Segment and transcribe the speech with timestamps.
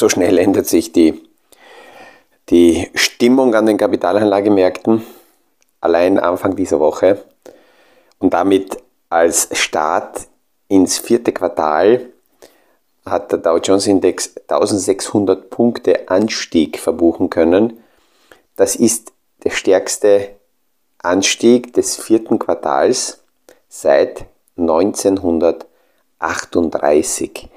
[0.00, 1.22] so schnell ändert sich die,
[2.48, 5.06] die Stimmung an den Kapitalanlagemärkten.
[5.80, 7.22] Allein Anfang dieser Woche
[8.18, 10.26] und damit als Start
[10.68, 12.08] ins vierte Quartal
[13.04, 17.80] hat der Dow Jones Index 1600 Punkte Anstieg verbuchen können.
[18.56, 19.12] Das ist
[19.44, 20.30] der stärkste
[20.98, 23.22] Anstieg des vierten Quartals
[23.68, 24.24] seit
[24.56, 27.50] 1938.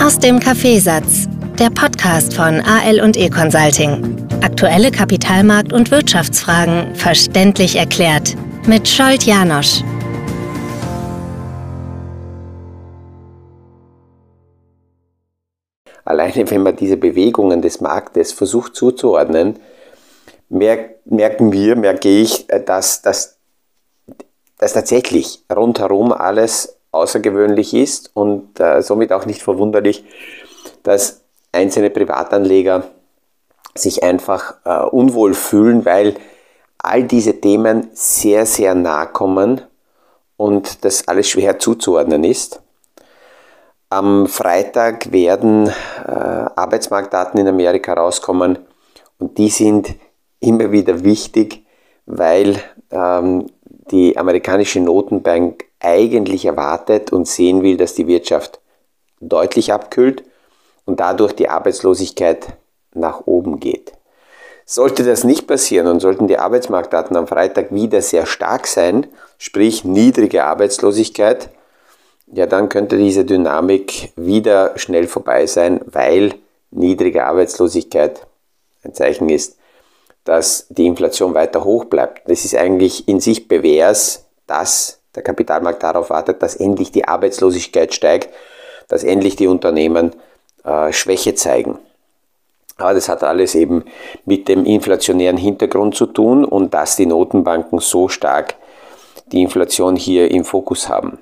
[0.00, 1.26] Aus dem Kaffeesatz,
[1.58, 4.24] der Podcast von AL und E Consulting.
[4.40, 8.36] Aktuelle Kapitalmarkt- und Wirtschaftsfragen verständlich erklärt
[8.68, 9.82] mit Scholt Janosch.
[16.04, 19.58] Alleine wenn man diese Bewegungen des Marktes versucht zuzuordnen,
[20.50, 23.38] merken wir, merke ich, dass, dass,
[24.58, 30.04] dass tatsächlich rundherum alles außergewöhnlich ist und äh, somit auch nicht verwunderlich,
[30.82, 32.84] dass einzelne Privatanleger
[33.74, 36.14] sich einfach äh, unwohl fühlen, weil
[36.78, 39.62] all diese Themen sehr, sehr nah kommen
[40.36, 42.60] und das alles schwer zuzuordnen ist.
[43.90, 48.58] Am Freitag werden äh, Arbeitsmarktdaten in Amerika rauskommen
[49.18, 49.94] und die sind
[50.40, 51.64] immer wieder wichtig,
[52.06, 52.56] weil
[52.90, 53.46] ähm,
[53.90, 58.60] die amerikanische Notenbank eigentlich erwartet und sehen will, dass die Wirtschaft
[59.20, 60.24] deutlich abkühlt
[60.84, 62.56] und dadurch die Arbeitslosigkeit
[62.94, 63.92] nach oben geht.
[64.66, 69.84] Sollte das nicht passieren und sollten die Arbeitsmarktdaten am Freitag wieder sehr stark sein, sprich
[69.84, 71.50] niedrige Arbeitslosigkeit,
[72.26, 76.34] ja, dann könnte diese Dynamik wieder schnell vorbei sein, weil
[76.70, 78.26] niedrige Arbeitslosigkeit
[78.82, 79.58] ein Zeichen ist,
[80.24, 82.28] dass die Inflation weiter hoch bleibt.
[82.28, 87.94] Das ist eigentlich in sich Bewährs, dass der Kapitalmarkt darauf wartet, dass endlich die Arbeitslosigkeit
[87.94, 88.28] steigt,
[88.88, 90.12] dass endlich die Unternehmen
[90.64, 91.78] äh, Schwäche zeigen.
[92.76, 93.84] Aber das hat alles eben
[94.24, 98.56] mit dem inflationären Hintergrund zu tun und dass die Notenbanken so stark
[99.30, 101.18] die Inflation hier im Fokus haben.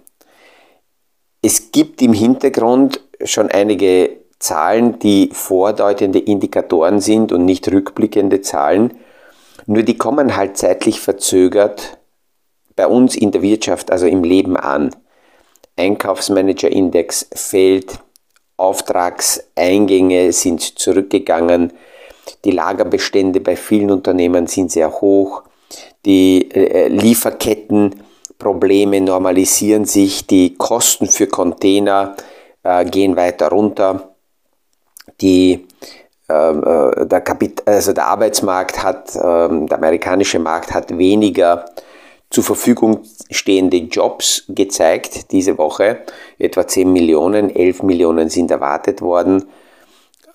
[1.42, 8.94] Es gibt im Hintergrund schon einige Zahlen, die vordeutende Indikatoren sind und nicht rückblickende Zahlen.
[9.66, 11.98] Nur die kommen halt zeitlich verzögert
[12.76, 14.94] bei uns in der Wirtschaft, also im Leben an.
[15.76, 17.98] Einkaufsmanager-Index fällt,
[18.56, 21.72] Auftragseingänge sind zurückgegangen,
[22.44, 25.42] die Lagerbestände bei vielen Unternehmen sind sehr hoch,
[26.04, 32.14] die äh, Lieferkettenprobleme normalisieren sich, die Kosten für Container
[32.62, 34.14] äh, gehen weiter runter,
[35.20, 35.66] die,
[36.28, 41.64] ähm, äh, der, Kapit also der Arbeitsmarkt hat, ähm, der amerikanische Markt hat weniger
[42.32, 46.00] zur Verfügung stehende Jobs gezeigt diese Woche.
[46.38, 49.44] Etwa 10 Millionen, 11 Millionen sind erwartet worden.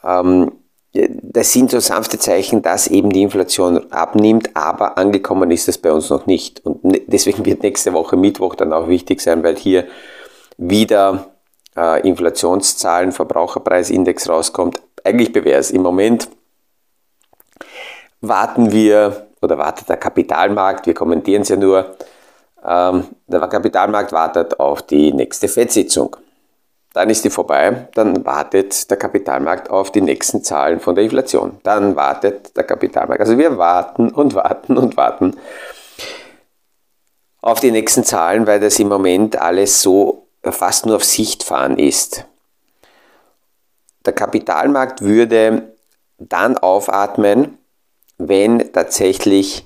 [0.03, 0.51] Ähm,
[0.93, 5.91] das sind so sanfte Zeichen, dass eben die Inflation abnimmt, aber angekommen ist das bei
[5.91, 6.65] uns noch nicht.
[6.65, 9.87] Und ne, deswegen wird nächste Woche Mittwoch dann auch wichtig sein, weil hier
[10.57, 11.31] wieder
[11.75, 14.81] äh, Inflationszahlen, Verbraucherpreisindex rauskommt.
[15.03, 16.29] Eigentlich bewährt Im Moment
[18.21, 21.95] warten wir oder wartet der Kapitalmarkt, wir kommentieren es ja nur,
[22.65, 26.15] ähm, der Kapitalmarkt wartet auf die nächste FED-Sitzung.
[26.93, 31.59] Dann ist die vorbei, dann wartet der Kapitalmarkt auf die nächsten Zahlen von der Inflation.
[31.61, 33.21] Dann wartet der Kapitalmarkt.
[33.21, 35.37] Also wir warten und warten und warten
[37.41, 41.77] auf die nächsten Zahlen, weil das im Moment alles so fast nur auf Sicht fahren
[41.77, 42.25] ist.
[44.05, 45.73] Der Kapitalmarkt würde
[46.17, 47.56] dann aufatmen,
[48.17, 49.65] wenn tatsächlich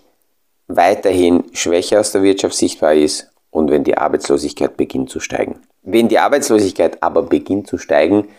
[0.68, 5.60] weiterhin Schwäche aus der Wirtschaft sichtbar ist und wenn die Arbeitslosigkeit beginnt zu steigen.
[5.84, 8.30] Wenn die Arbeitslosigkeit aber beginnt zu steigen,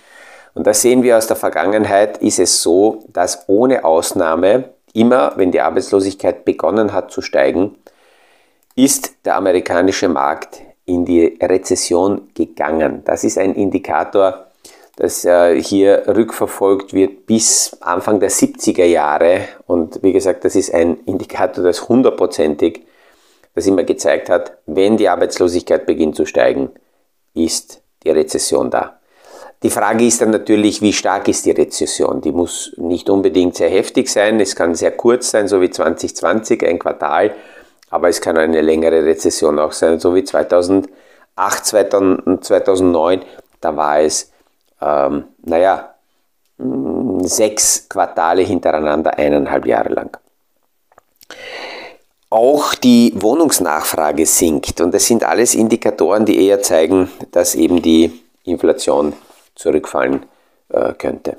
[0.55, 5.51] und das sehen wir aus der Vergangenheit, ist es so, dass ohne Ausnahme immer, wenn
[5.51, 7.77] die Arbeitslosigkeit begonnen hat zu steigen,
[8.75, 13.03] ist der amerikanische Markt in die Rezession gegangen.
[13.05, 14.52] Das ist ein Indikator,
[14.97, 19.49] das äh, hier rückverfolgt wird bis Anfang der 70er Jahre.
[19.67, 22.83] Und wie gesagt, das ist ein Indikator, das hundertprozentig,
[23.55, 26.71] das immer gezeigt hat, wenn die Arbeitslosigkeit beginnt zu steigen,
[27.35, 28.99] ist die Rezession da.
[29.63, 32.21] Die Frage ist dann natürlich, wie stark ist die Rezession?
[32.21, 36.67] Die muss nicht unbedingt sehr heftig sein, es kann sehr kurz sein, so wie 2020,
[36.67, 37.33] ein Quartal,
[37.89, 40.89] aber es kann eine längere Rezession auch sein, so wie 2008,
[41.65, 43.23] 2009,
[43.61, 44.32] da war es
[44.83, 45.95] ähm, naja,
[46.59, 50.17] mm, sechs Quartale hintereinander, eineinhalb Jahre lang.
[52.31, 58.23] Auch die Wohnungsnachfrage sinkt und das sind alles Indikatoren, die eher zeigen, dass eben die
[58.45, 59.13] Inflation
[59.55, 60.25] zurückfallen
[60.71, 61.37] äh, könnte.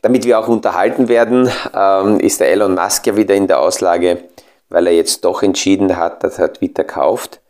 [0.00, 4.24] Damit wir auch unterhalten werden, ähm, ist der Elon Musk ja wieder in der Auslage,
[4.68, 7.40] weil er jetzt doch entschieden hat, dass er Twitter kauft.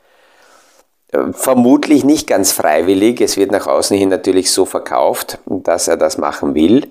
[1.12, 3.20] Äh, vermutlich nicht ganz freiwillig.
[3.20, 6.88] Es wird nach außen hin natürlich so verkauft, dass er das machen will.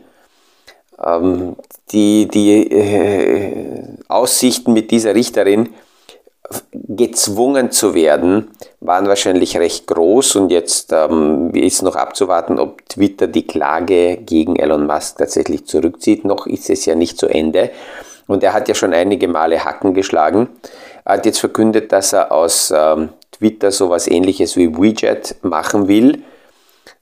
[1.04, 1.56] Ähm,
[1.92, 5.70] die die äh, Aussichten mit dieser Richterin
[6.74, 8.52] gezwungen zu werden,
[8.82, 14.58] waren wahrscheinlich recht groß und jetzt ähm, ist noch abzuwarten, ob Twitter die Klage gegen
[14.58, 16.26] Elon Musk tatsächlich zurückzieht.
[16.26, 17.72] Noch ist es ja nicht zu Ende
[18.28, 20.50] und er hat ja schon einige Male Hacken geschlagen.
[21.06, 23.10] Er hat jetzt verkündet, dass er aus ähm,
[23.42, 26.22] Twitter sowas ähnliches wie Widget machen will.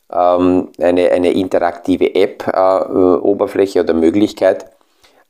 [0.09, 4.65] Ähm, eine, eine interaktive App-Oberfläche äh, oder Möglichkeit.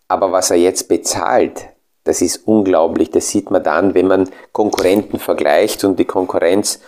[0.08, 1.66] Aber was er jetzt bezahlt,
[2.04, 3.10] das ist unglaublich.
[3.10, 6.80] Das sieht man dann, wenn man Konkurrenten vergleicht und die Konkurrenz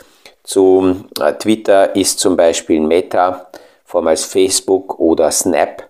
[0.44, 3.48] zu äh, Twitter ist zum Beispiel Meta,
[3.86, 5.90] vormals Facebook oder Snap.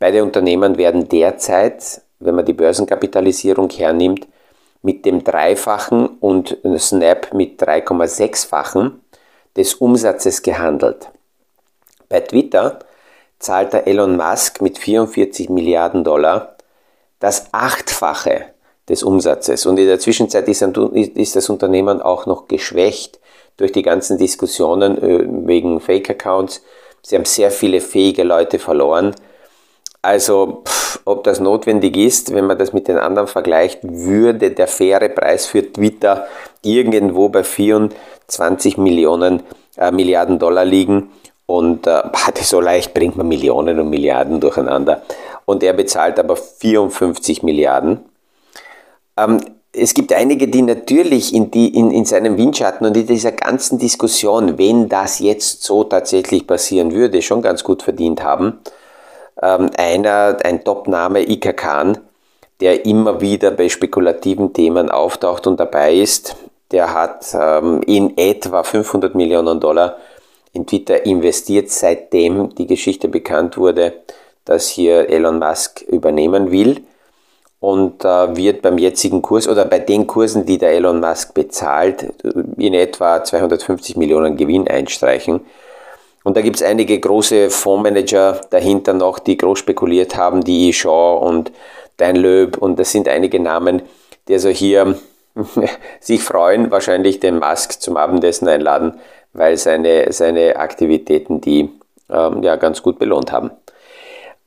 [0.00, 4.26] Beide Unternehmen werden derzeit, wenn man die Börsenkapitalisierung hernimmt,
[4.84, 9.00] mit dem Dreifachen und Snap mit 3,6-fachen
[9.56, 11.08] des Umsatzes gehandelt.
[12.10, 12.80] Bei Twitter
[13.38, 16.56] zahlt der Elon Musk mit 44 Milliarden Dollar
[17.18, 18.44] das Achtfache
[18.86, 19.64] des Umsatzes.
[19.64, 23.18] Und in der Zwischenzeit ist, das Unternehmen auch noch geschwächt
[23.56, 26.62] durch die ganzen Diskussionen äh, wegen Fake-Accounts.
[27.00, 29.14] Sie haben sehr viele fähige Leute verloren.
[30.04, 34.68] Also, pff, ob das notwendig ist, wenn man das mit den anderen vergleicht, würde der
[34.68, 36.26] faire Preis für Twitter
[36.62, 39.42] irgendwo bei 24 Millionen,
[39.78, 41.10] äh, Milliarden Dollar liegen.
[41.46, 42.02] Und äh,
[42.42, 45.00] so leicht bringt man Millionen und Milliarden durcheinander
[45.46, 48.00] und er bezahlt aber 54 Milliarden.
[49.16, 49.40] Ähm,
[49.72, 53.78] es gibt einige, die natürlich in, die, in, in seinem Windschatten und in dieser ganzen
[53.78, 58.60] Diskussion, wenn das jetzt so tatsächlich passieren würde, schon ganz gut verdient haben.
[59.40, 61.98] Ähm, einer, ein Top-Name, Ika Khan,
[62.60, 66.36] der immer wieder bei spekulativen Themen auftaucht und dabei ist,
[66.70, 69.98] der hat ähm, in etwa 500 Millionen Dollar
[70.52, 73.92] in Twitter investiert, seitdem die Geschichte bekannt wurde
[74.44, 76.82] das hier Elon Musk übernehmen will
[77.60, 82.12] und äh, wird beim jetzigen Kurs oder bei den Kursen, die der Elon Musk bezahlt,
[82.58, 85.40] in etwa 250 Millionen Gewinn einstreichen.
[86.24, 91.18] Und da gibt es einige große Fondsmanager dahinter noch, die groß spekuliert haben, die Shaw
[91.18, 91.52] und
[91.98, 93.82] Dan Löb und das sind einige Namen,
[94.26, 94.98] die also hier
[96.00, 98.98] sich freuen, wahrscheinlich den Musk zum Abendessen einladen,
[99.32, 101.70] weil seine, seine Aktivitäten die
[102.10, 103.50] ähm, ja ganz gut belohnt haben.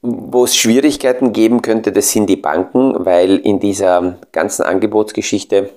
[0.01, 5.69] Wo es Schwierigkeiten geben könnte, das sind die Banken, weil in dieser ganzen Angebotsgeschichte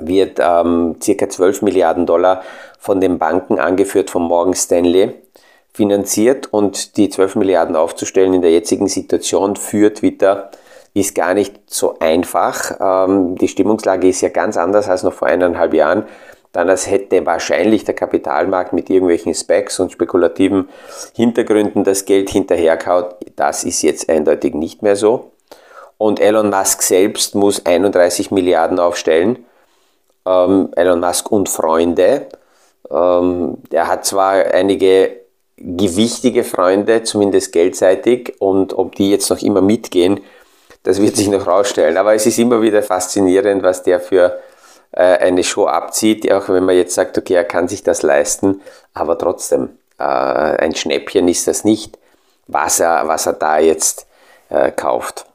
[0.00, 2.42] wird ähm, circa 12 Milliarden Dollar
[2.78, 5.14] von den Banken angeführt von Morgan Stanley
[5.72, 10.50] finanziert und die 12 Milliarden aufzustellen in der jetzigen Situation für Twitter
[10.94, 12.72] ist gar nicht so einfach.
[12.80, 16.04] Ähm, die Stimmungslage ist ja ganz anders als noch vor eineinhalb Jahren
[16.52, 20.68] dann als hätte wahrscheinlich der Kapitalmarkt mit irgendwelchen Specs und spekulativen
[21.14, 23.16] Hintergründen das Geld hinterherkaut.
[23.36, 25.32] Das ist jetzt eindeutig nicht mehr so.
[25.98, 29.44] Und Elon Musk selbst muss 31 Milliarden aufstellen.
[30.28, 32.26] Ähm, Elon Musk und Freunde.
[32.90, 35.16] Ähm, er hat zwar einige
[35.56, 40.20] gewichtige Freunde, zumindest geldseitig, und ob die jetzt noch immer mitgehen,
[40.84, 41.96] das wird sich noch rausstellen.
[41.96, 44.38] Aber es ist immer wieder faszinierend, was der für
[44.92, 48.60] äh, eine Show abzieht, auch wenn man jetzt sagt, okay, er kann sich das leisten,
[48.94, 51.98] aber trotzdem, äh, ein Schnäppchen ist das nicht,
[52.46, 54.06] was er, was er da jetzt
[54.48, 55.27] äh, kauft.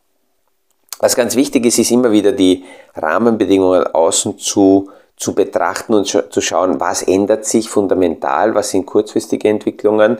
[1.00, 2.64] Was ganz wichtig ist, ist immer wieder die
[2.96, 9.50] Rahmenbedingungen außen zu, zu betrachten und zu schauen, was ändert sich fundamental, was sind kurzfristige
[9.50, 10.20] Entwicklungen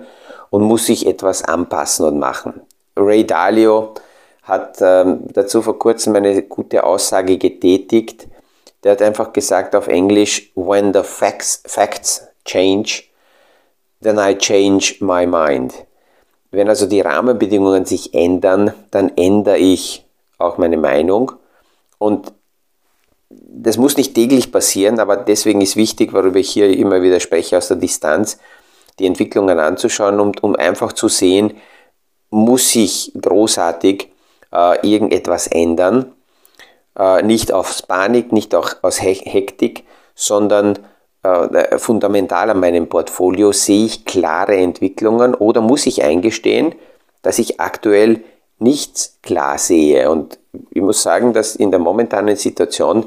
[0.50, 2.62] und muss sich etwas anpassen und machen.
[2.96, 3.94] Ray Dalio
[4.44, 8.28] hat ähm, dazu vor kurzem eine gute Aussage getätigt,
[8.84, 13.04] der hat einfach gesagt auf Englisch, when the facts, facts change,
[14.02, 15.74] then I change my mind.
[16.52, 20.06] Wenn also die Rahmenbedingungen sich ändern, dann ändere ich
[20.38, 21.34] auch meine Meinung.
[21.98, 22.34] Und
[23.30, 27.58] das muss nicht täglich passieren, aber deswegen ist wichtig, worüber ich hier immer wieder spreche,
[27.58, 28.38] aus der Distanz,
[29.00, 31.56] die Entwicklungen anzuschauen, um, um einfach zu sehen,
[32.30, 34.10] muss sich großartig
[34.52, 36.14] äh, irgendetwas ändern
[36.98, 39.84] äh, nicht aus Panik, nicht auch aus Hektik,
[40.16, 40.80] sondern
[41.24, 46.76] äh, fundamental an meinem Portfolio sehe ich klare Entwicklungen oder muss ich eingestehen,
[47.22, 48.24] dass ich aktuell
[48.64, 50.10] nichts klar sehe.
[50.10, 50.40] Und
[50.72, 53.06] ich muss sagen, dass in der momentanen Situation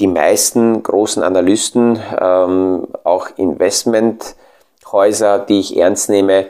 [0.00, 6.46] die meisten großen Analysten, ähm, auch Investmenthäuser, die ich ernst nehme,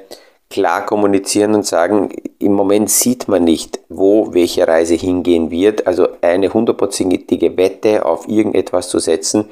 [0.51, 5.87] klar kommunizieren und sagen, im Moment sieht man nicht, wo welche Reise hingehen wird.
[5.87, 9.49] Also eine hundertprozentige Wette auf irgendetwas zu setzen,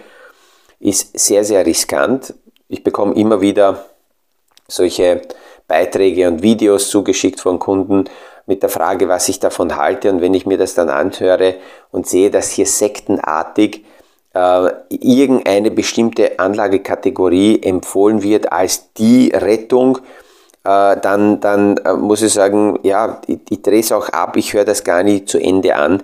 [0.81, 2.35] ist sehr, sehr riskant.
[2.69, 3.87] Ich bekomme immer wieder
[4.69, 5.23] solche
[5.69, 8.05] Beiträge und Videos zugeschickt von Kunden
[8.47, 10.11] mit der Frage, was ich davon halte.
[10.11, 11.57] Und wenn ich mir das dann anhöre
[11.91, 13.85] und sehe, dass hier sektenartig
[14.35, 19.99] äh, irgendeine bestimmte Anlagekategorie empfohlen wird als die Rettung,
[20.65, 24.53] äh, dann, dann äh, muss ich sagen, ja, ich, ich drehe es auch ab, ich
[24.53, 26.03] höre das gar nicht zu Ende an,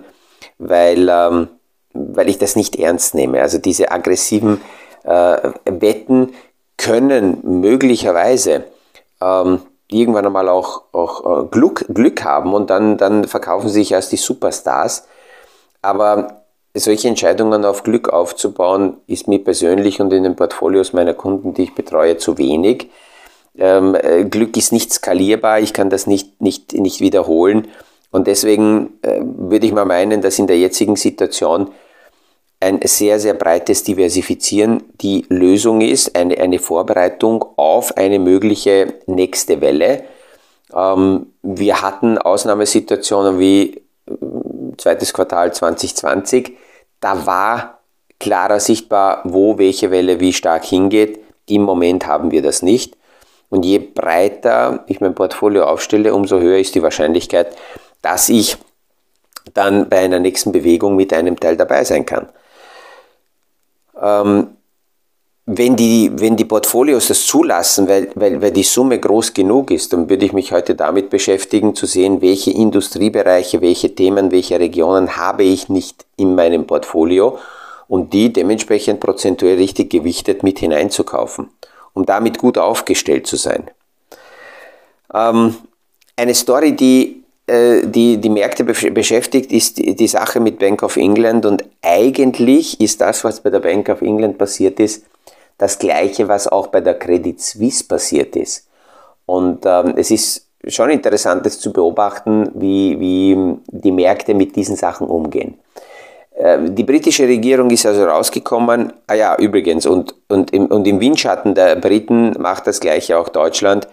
[0.57, 1.47] weil, ähm,
[1.93, 3.41] weil ich das nicht ernst nehme.
[3.41, 4.61] Also diese aggressiven
[5.03, 6.33] äh, Wetten
[6.77, 8.65] können möglicherweise
[9.21, 13.95] ähm, irgendwann einmal auch, auch äh, Glück, Glück haben und dann, dann verkaufen sie sich
[13.95, 15.07] als die Superstars.
[15.81, 16.43] Aber
[16.75, 21.63] solche Entscheidungen auf Glück aufzubauen, ist mir persönlich und in den Portfolios meiner Kunden, die
[21.63, 22.89] ich betreue, zu wenig.
[23.57, 27.67] Ähm, äh, Glück ist nicht skalierbar, ich kann das nicht, nicht, nicht wiederholen.
[28.11, 31.71] Und deswegen äh, würde ich mal meinen, dass in der jetzigen Situation
[32.59, 39.61] ein sehr, sehr breites Diversifizieren die Lösung ist, eine, eine Vorbereitung auf eine mögliche nächste
[39.61, 40.03] Welle.
[40.75, 43.75] Ähm, wir hatten Ausnahmesituationen wie
[44.07, 44.13] äh,
[44.77, 46.57] zweites Quartal 2020.
[46.99, 47.79] Da war
[48.19, 51.19] klarer sichtbar, wo welche Welle wie stark hingeht.
[51.47, 52.97] Im Moment haben wir das nicht.
[53.49, 57.55] Und je breiter ich mein Portfolio aufstelle, umso höher ist die Wahrscheinlichkeit,
[58.01, 58.57] dass ich
[59.53, 62.27] dann bei einer nächsten Bewegung mit einem Teil dabei sein kann.
[64.01, 64.47] Ähm,
[65.51, 69.91] wenn die, wenn die Portfolios das zulassen, weil, weil, weil die Summe groß genug ist,
[69.91, 75.17] dann würde ich mich heute damit beschäftigen, zu sehen, welche Industriebereiche, welche Themen, welche Regionen
[75.17, 77.39] habe ich nicht in meinem Portfolio
[77.87, 81.49] und die dementsprechend prozentuell richtig gewichtet mit hineinzukaufen,
[81.95, 83.71] um damit gut aufgestellt zu sein.
[85.11, 85.55] Ähm,
[86.15, 87.18] eine Story, die
[87.85, 93.23] die, die Märkte beschäftigt, ist die, Sache mit Bank of England und eigentlich ist das,
[93.23, 95.05] was bei der Bank of England passiert ist,
[95.57, 98.67] das gleiche, was auch bei der Credit Suisse passiert ist.
[99.25, 103.37] Und ähm, es ist schon interessant, das zu beobachten, wie, wie
[103.67, 105.59] die Märkte mit diesen Sachen umgehen.
[106.35, 110.99] Äh, die britische Regierung ist also rausgekommen, ah ja, übrigens, und, und, im, und im
[110.99, 113.87] Windschatten der Briten macht das gleiche auch Deutschland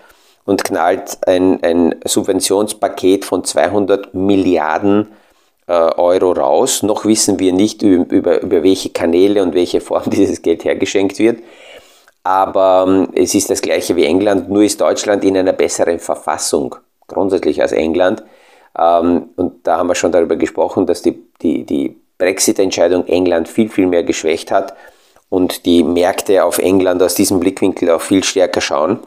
[0.46, 5.08] und knallt ein, ein Subventionspaket von 200 Milliarden
[5.66, 6.82] äh, Euro raus.
[6.82, 11.18] Noch wissen wir nicht über, über, über welche Kanäle und welche Form dieses Geld hergeschenkt
[11.18, 11.40] wird.
[12.22, 16.74] Aber ähm, es ist das gleiche wie England, nur ist Deutschland in einer besseren Verfassung
[17.06, 18.22] grundsätzlich als England.
[18.78, 23.68] Ähm, und da haben wir schon darüber gesprochen, dass die, die, die Brexit-Entscheidung England viel,
[23.68, 24.74] viel mehr geschwächt hat
[25.28, 29.00] und die Märkte auf England aus diesem Blickwinkel auch viel stärker schauen.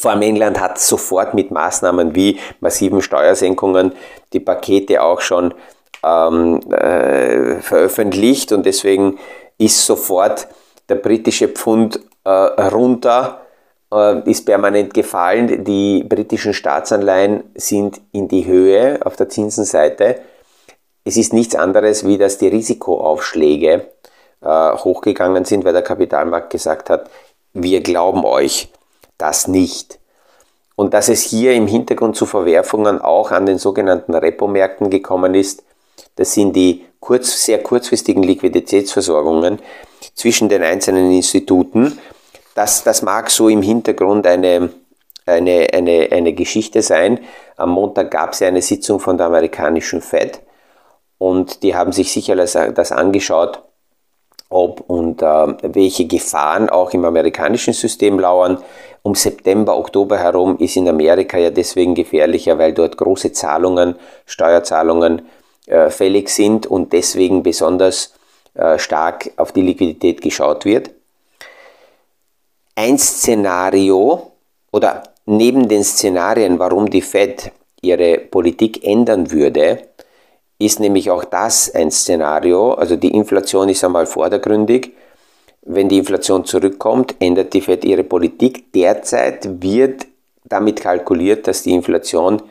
[0.00, 3.92] Vor allem England hat sofort mit Maßnahmen wie massiven Steuersenkungen
[4.32, 5.52] die Pakete auch schon
[6.02, 9.18] ähm, äh, veröffentlicht und deswegen
[9.58, 10.48] ist sofort
[10.88, 13.42] der britische Pfund äh, runter,
[13.92, 15.64] äh, ist permanent gefallen.
[15.64, 20.22] Die britischen Staatsanleihen sind in die Höhe auf der Zinsenseite.
[21.04, 23.86] Es ist nichts anderes, wie dass die Risikoaufschläge
[24.40, 27.10] äh, hochgegangen sind, weil der Kapitalmarkt gesagt hat,
[27.52, 28.70] wir glauben euch
[29.20, 29.98] das nicht.
[30.76, 35.62] Und dass es hier im Hintergrund zu Verwerfungen auch an den sogenannten Repo-Märkten gekommen ist,
[36.16, 39.58] das sind die kurz, sehr kurzfristigen Liquiditätsversorgungen
[40.14, 41.98] zwischen den einzelnen Instituten.
[42.54, 44.70] Das, das mag so im Hintergrund eine,
[45.26, 47.20] eine, eine, eine Geschichte sein.
[47.56, 50.40] Am Montag gab es ja eine Sitzung von der amerikanischen Fed
[51.18, 53.62] und die haben sich sicher das angeschaut,
[54.48, 58.62] ob und äh, welche Gefahren auch im amerikanischen System lauern.
[59.02, 65.22] Um September, Oktober herum ist in Amerika ja deswegen gefährlicher, weil dort große Zahlungen, Steuerzahlungen
[65.66, 68.14] äh, fällig sind und deswegen besonders
[68.54, 70.90] äh, stark auf die Liquidität geschaut wird.
[72.74, 74.32] Ein Szenario
[74.72, 79.78] oder neben den Szenarien, warum die Fed ihre Politik ändern würde,
[80.58, 82.74] ist nämlich auch das ein Szenario.
[82.74, 84.92] Also die Inflation ist einmal vordergründig.
[85.62, 88.72] Wenn die Inflation zurückkommt, ändert die Fed ihre Politik.
[88.72, 90.06] Derzeit wird
[90.44, 92.42] damit kalkuliert, dass die Inflation,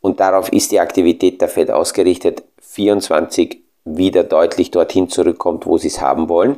[0.00, 5.88] und darauf ist die Aktivität der Fed ausgerichtet, 24 wieder deutlich dorthin zurückkommt, wo sie
[5.88, 6.56] es haben wollen.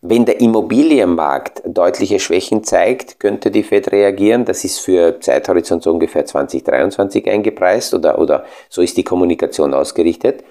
[0.00, 4.44] Wenn der Immobilienmarkt deutliche Schwächen zeigt, könnte die Fed reagieren.
[4.44, 10.44] Das ist für Zeithorizont so ungefähr 2023 eingepreist oder, oder so ist die Kommunikation ausgerichtet.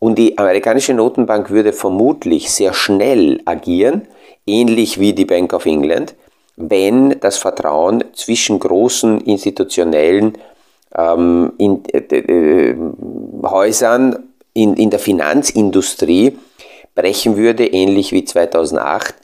[0.00, 4.08] Und die amerikanische Notenbank würde vermutlich sehr schnell agieren,
[4.46, 6.14] ähnlich wie die Bank of England,
[6.56, 10.38] wenn das Vertrauen zwischen großen institutionellen
[10.96, 12.76] ähm, in, äh, äh,
[13.42, 16.38] Häusern in, in der Finanzindustrie
[16.94, 19.14] brechen würde, ähnlich wie 2008,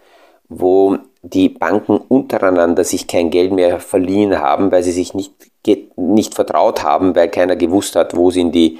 [0.50, 5.32] wo die Banken untereinander sich kein Geld mehr verliehen haben, weil sie sich nicht,
[5.96, 8.78] nicht vertraut haben, weil keiner gewusst hat, wo sind die,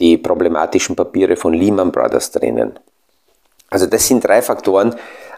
[0.00, 2.78] die problematischen Papiere von Lehman Brothers drinnen.
[3.68, 4.96] Also das sind drei Faktoren.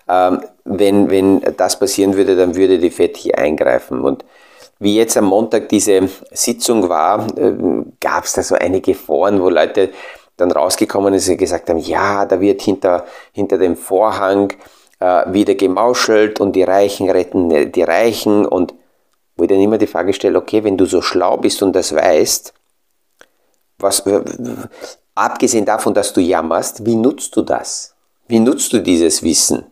[0.08, 4.00] Ähm, wenn, wenn das passieren würde, dann würde die FED hier eingreifen.
[4.00, 4.24] Und
[4.78, 7.52] wie jetzt am Montag diese Sitzung war, äh,
[8.00, 9.90] gab es da so einige Foren, wo Leute
[10.36, 14.52] dann rausgekommen sind und gesagt haben, ja, da wird hinter, hinter dem Vorhang
[14.98, 18.74] äh, wieder gemauschelt und die Reichen retten äh, die Reichen und
[19.36, 21.94] wo ich dann immer die Frage stelle, okay, wenn du so schlau bist und das
[21.94, 22.52] weißt,
[23.82, 24.02] was,
[25.14, 27.94] abgesehen davon, dass du jammerst, wie nutzt du das?
[28.28, 29.66] Wie nutzt du dieses Wissen?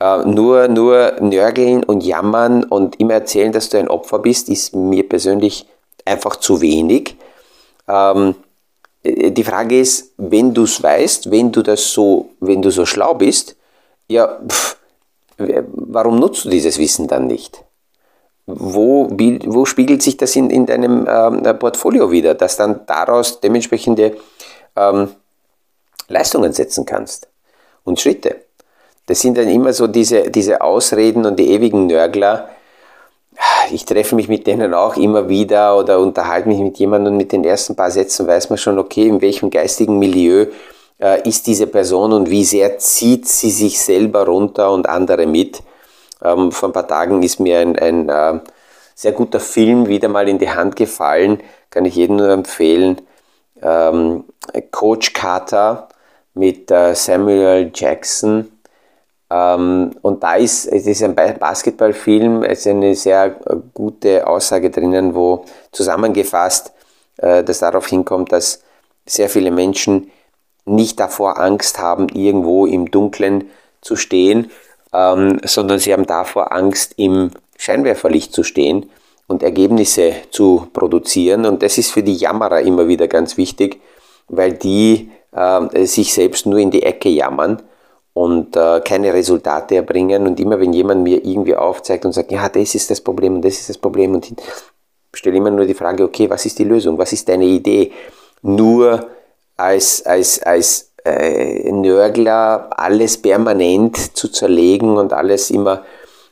[0.00, 4.74] Äh, nur, nur nörgeln und jammern und immer erzählen, dass du ein Opfer bist, ist
[4.74, 5.66] mir persönlich
[6.04, 7.16] einfach zu wenig.
[7.86, 8.34] Ähm,
[9.02, 12.86] äh, die Frage ist, wenn du es weißt, wenn du das so, wenn du so
[12.86, 13.56] schlau bist,
[14.08, 14.76] ja, pff,
[15.38, 17.64] warum nutzt du dieses Wissen dann nicht?
[18.56, 24.16] Wo, wo spiegelt sich das in, in deinem ähm, Portfolio wieder, dass dann daraus dementsprechende
[24.76, 25.08] ähm,
[26.08, 27.28] Leistungen setzen kannst
[27.84, 28.36] und Schritte?
[29.06, 32.48] Das sind dann immer so diese, diese Ausreden und die ewigen Nörgler.
[33.72, 37.32] Ich treffe mich mit denen auch immer wieder oder unterhalte mich mit jemandem und mit
[37.32, 40.46] den ersten paar Sätzen weiß man schon, okay, in welchem geistigen Milieu
[41.00, 45.62] äh, ist diese Person und wie sehr zieht sie sich selber runter und andere mit.
[46.22, 48.40] Ähm, vor ein paar Tagen ist mir ein, ein äh,
[48.94, 53.00] sehr guter Film wieder mal in die Hand gefallen, kann ich jedem nur empfehlen.
[53.62, 54.24] Ähm,
[54.70, 55.88] Coach Carter
[56.34, 58.50] mit äh, Samuel Jackson.
[59.30, 64.70] Ähm, und da ist, es ist ein Basketballfilm, es ist eine sehr äh, gute Aussage
[64.70, 66.72] drinnen, wo zusammengefasst
[67.18, 68.62] äh, das darauf hinkommt, dass
[69.06, 70.10] sehr viele Menschen
[70.64, 74.50] nicht davor Angst haben, irgendwo im Dunkeln zu stehen,
[74.92, 78.90] ähm, sondern sie haben davor Angst, im Scheinwerferlicht zu stehen
[79.26, 81.46] und Ergebnisse zu produzieren.
[81.46, 83.80] Und das ist für die Jammerer immer wieder ganz wichtig,
[84.28, 87.62] weil die äh, sich selbst nur in die Ecke jammern
[88.12, 90.26] und äh, keine Resultate erbringen.
[90.26, 93.44] Und immer wenn jemand mir irgendwie aufzeigt und sagt, ja, das ist das Problem und
[93.44, 94.32] das ist das Problem, und
[95.12, 96.98] stelle immer nur die Frage, okay, was ist die Lösung?
[96.98, 97.92] Was ist deine Idee?
[98.42, 99.06] Nur
[99.56, 105.84] als, als, als äh, Nörgler alles permanent zu zerlegen und alles immer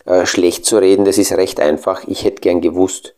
[0.05, 2.03] äh, schlecht zu reden, das ist recht einfach.
[2.07, 3.15] Ich hätte gern gewusst,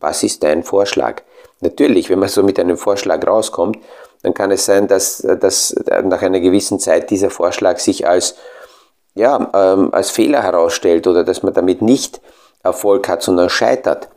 [0.00, 1.22] was ist dein Vorschlag?
[1.60, 3.78] Natürlich, wenn man so mit einem Vorschlag rauskommt,
[4.22, 8.36] dann kann es sein, dass, dass nach einer gewissen Zeit dieser Vorschlag sich als,
[9.14, 12.20] ja, ähm, als Fehler herausstellt oder dass man damit nicht
[12.62, 14.08] Erfolg hat, sondern scheitert.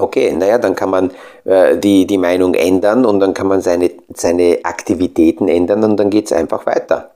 [0.00, 1.10] Okay, naja, dann kann man
[1.44, 6.08] äh, die, die Meinung ändern und dann kann man seine, seine Aktivitäten ändern und dann
[6.08, 7.14] geht es einfach weiter.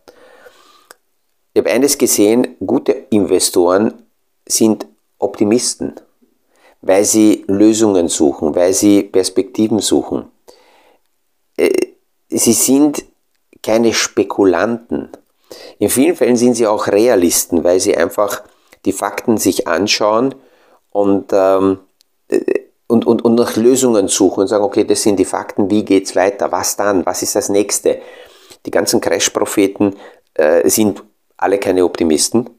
[1.55, 4.03] Ich habe eines gesehen, gute Investoren
[4.47, 4.87] sind
[5.19, 5.95] Optimisten,
[6.83, 10.27] weil sie Lösungen suchen, weil sie Perspektiven suchen.
[11.57, 11.71] Äh,
[12.29, 13.05] sie sind
[13.63, 15.09] keine Spekulanten.
[15.79, 18.43] In vielen Fällen sind sie auch Realisten, weil sie einfach
[18.85, 20.35] die Fakten sich anschauen
[20.91, 21.79] und, ähm,
[22.95, 26.15] und, und, und nach Lösungen suchen und sagen, okay, das sind die Fakten, wie geht's
[26.15, 28.01] weiter, was dann, was ist das nächste?
[28.67, 29.97] Die ganzen Crash-Propheten
[30.35, 31.03] äh, sind
[31.37, 32.51] alle keine Optimisten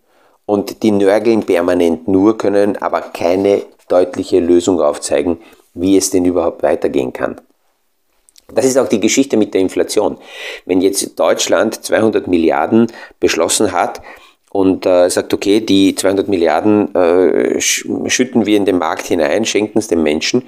[0.45, 5.39] und die nörgeln permanent nur, können aber keine deutliche Lösung aufzeigen,
[5.73, 7.39] wie es denn überhaupt weitergehen kann.
[8.53, 10.17] Das ist auch die Geschichte mit der Inflation.
[10.65, 12.87] Wenn jetzt Deutschland 200 Milliarden
[13.21, 14.01] beschlossen hat
[14.55, 19.79] und äh, sagt, okay, die 200 Milliarden äh, schütten wir in den Markt hinein, schenken
[19.79, 20.43] es den Menschen,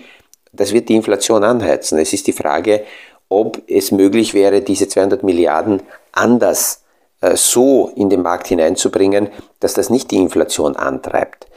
[0.53, 1.99] das wird die Inflation anheizen.
[1.99, 2.85] Es ist die Frage,
[3.27, 5.81] ob es möglich wäre, diese 200 Milliarden
[6.13, 6.85] anders
[7.19, 9.27] äh, so in den Markt hineinzubringen,
[9.59, 11.47] dass das nicht die Inflation antreibt.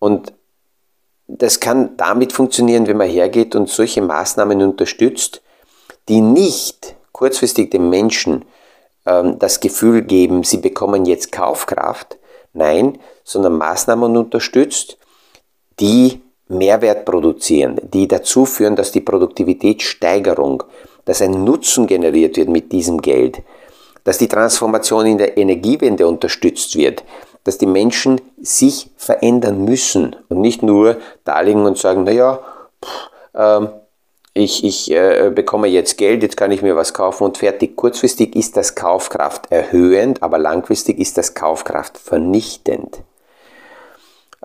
[0.00, 0.32] Und
[1.28, 5.42] das kann damit funktionieren, wenn man hergeht und solche Maßnahmen unterstützt,
[6.08, 8.44] die nicht kurzfristig den Menschen
[9.06, 12.18] ähm, das Gefühl geben, sie bekommen jetzt Kaufkraft,
[12.52, 14.98] nein, sondern Maßnahmen unterstützt,
[15.78, 20.64] die Mehrwert produzieren, die dazu führen, dass die Produktivitätssteigerung,
[21.04, 23.42] dass ein Nutzen generiert wird mit diesem Geld,
[24.04, 27.04] dass die Transformation in der Energiewende unterstützt wird,
[27.44, 32.40] dass die Menschen sich verändern müssen und nicht nur da liegen und sagen, naja,
[32.84, 33.68] pff, ähm,
[34.32, 37.76] ich, ich äh, bekomme jetzt Geld, jetzt kann ich mir was kaufen und fertig.
[37.76, 43.00] Kurzfristig ist das Kaufkraft erhöhend, aber langfristig ist das Kaufkraft vernichtend.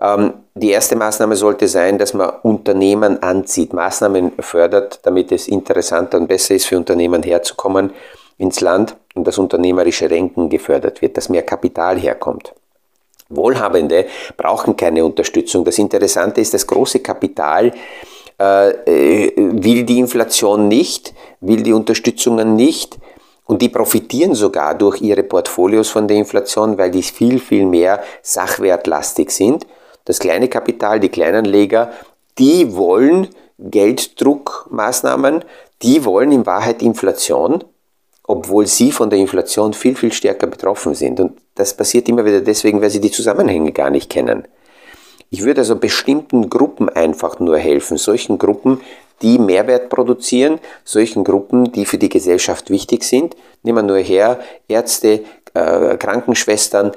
[0.00, 6.18] Ähm, die erste Maßnahme sollte sein, dass man Unternehmen anzieht, Maßnahmen fördert, damit es interessanter
[6.18, 7.92] und besser ist für Unternehmen herzukommen
[8.38, 12.52] ins Land und das unternehmerische Denken gefördert wird, dass mehr Kapital herkommt.
[13.28, 15.64] Wohlhabende brauchen keine Unterstützung.
[15.64, 17.72] Das Interessante ist, das große Kapital
[18.38, 22.98] will die Inflation nicht, will die Unterstützungen nicht
[23.46, 28.02] und die profitieren sogar durch ihre Portfolios von der Inflation, weil die viel, viel mehr
[28.22, 29.66] sachwertlastig sind.
[30.04, 31.92] Das kleine Kapital, die Kleinanleger,
[32.38, 35.44] die wollen Gelddruckmaßnahmen,
[35.82, 37.64] die wollen in Wahrheit Inflation,
[38.24, 41.20] obwohl sie von der Inflation viel, viel stärker betroffen sind.
[41.20, 44.46] Und das passiert immer wieder deswegen, weil sie die Zusammenhänge gar nicht kennen.
[45.30, 48.80] Ich würde also bestimmten Gruppen einfach nur helfen, solchen Gruppen,
[49.22, 53.34] die Mehrwert produzieren, solchen Gruppen, die für die Gesellschaft wichtig sind.
[53.62, 56.92] Nehmen wir nur her, Ärzte, äh, Krankenschwestern,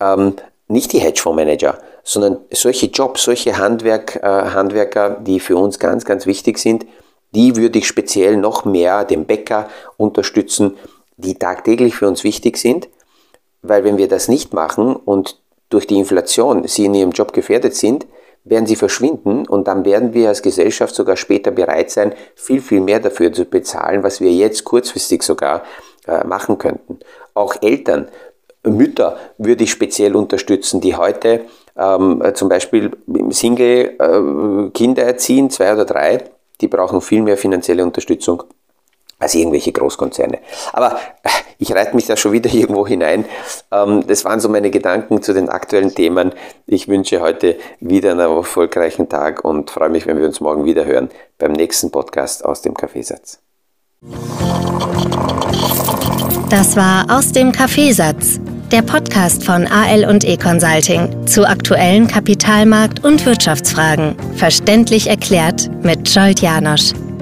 [0.00, 0.34] ähm,
[0.68, 6.26] nicht die Hedgefondsmanager, sondern solche Jobs, solche Handwerk, äh, Handwerker, die für uns ganz, ganz
[6.26, 6.86] wichtig sind,
[7.34, 10.76] die würde ich speziell noch mehr den Bäcker unterstützen,
[11.16, 12.88] die tagtäglich für uns wichtig sind,
[13.62, 15.41] weil wenn wir das nicht machen und
[15.72, 18.06] durch die Inflation sie in ihrem Job gefährdet sind,
[18.44, 22.80] werden sie verschwinden und dann werden wir als Gesellschaft sogar später bereit sein, viel, viel
[22.80, 25.62] mehr dafür zu bezahlen, was wir jetzt kurzfristig sogar
[26.06, 26.98] äh, machen könnten.
[27.34, 28.08] Auch Eltern,
[28.64, 31.42] Mütter würde ich speziell unterstützen, die heute
[31.76, 32.90] ähm, zum Beispiel
[33.30, 36.24] Single äh, Kinder erziehen, zwei oder drei,
[36.60, 38.44] die brauchen viel mehr finanzielle Unterstützung
[39.22, 40.38] als irgendwelche Großkonzerne.
[40.72, 43.24] Aber äh, ich reite mich da schon wieder irgendwo hinein.
[43.70, 46.32] Ähm, das waren so meine Gedanken zu den aktuellen Themen.
[46.66, 50.84] Ich wünsche heute wieder einen erfolgreichen Tag und freue mich, wenn wir uns morgen wieder
[50.84, 51.08] hören
[51.38, 53.38] beim nächsten Podcast aus dem Kaffeesatz.
[56.50, 58.40] Das war aus dem Kaffeesatz,
[58.72, 66.08] der Podcast von AL und E Consulting zu aktuellen Kapitalmarkt- und Wirtschaftsfragen, verständlich erklärt mit
[66.10, 66.92] Scholt Janosch.